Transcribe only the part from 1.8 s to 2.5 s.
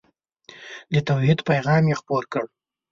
یې خپور کړ.